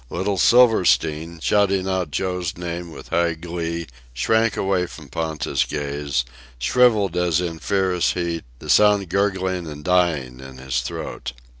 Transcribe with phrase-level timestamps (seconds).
[0.09, 3.85] Little Silverstein, shouting out Joe's name with high glee,
[4.15, 6.25] shrank away from Ponta's gaze,
[6.57, 11.33] shrivelled as in fierce heat, the sound gurgling and dying in his throat.